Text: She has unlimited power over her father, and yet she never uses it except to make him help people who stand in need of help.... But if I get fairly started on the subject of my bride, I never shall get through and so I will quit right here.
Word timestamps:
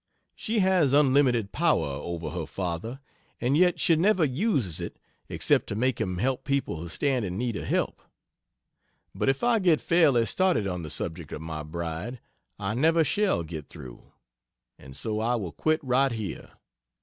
She 0.35 0.61
has 0.65 0.93
unlimited 0.93 1.51
power 1.51 1.85
over 1.85 2.31
her 2.31 2.47
father, 2.47 2.99
and 3.39 3.55
yet 3.55 3.79
she 3.79 3.95
never 3.95 4.25
uses 4.25 4.79
it 4.79 4.97
except 5.29 5.67
to 5.67 5.75
make 5.75 6.01
him 6.01 6.17
help 6.17 6.43
people 6.43 6.77
who 6.77 6.89
stand 6.89 7.23
in 7.23 7.37
need 7.37 7.55
of 7.55 7.65
help.... 7.65 8.01
But 9.13 9.29
if 9.29 9.43
I 9.43 9.59
get 9.59 9.79
fairly 9.79 10.25
started 10.25 10.65
on 10.65 10.81
the 10.81 10.89
subject 10.89 11.31
of 11.31 11.43
my 11.43 11.61
bride, 11.61 12.19
I 12.57 12.73
never 12.73 13.03
shall 13.03 13.43
get 13.43 13.69
through 13.69 14.11
and 14.79 14.95
so 14.95 15.19
I 15.19 15.35
will 15.35 15.51
quit 15.51 15.79
right 15.83 16.11
here. 16.11 16.49